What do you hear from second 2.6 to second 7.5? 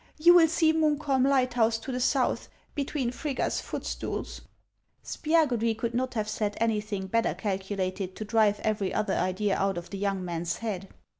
between Frigga's Footstools." Spiagudry could not have said anything better